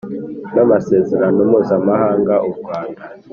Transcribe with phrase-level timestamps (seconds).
[0.53, 3.01] n amasezerano mpuzamahanga u Rwanda